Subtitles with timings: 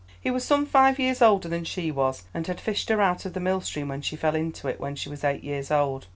[0.19, 3.33] He was some five years older than she was, and had fished her out of
[3.33, 6.07] the mill stream when she fell into it, when she was eight years old.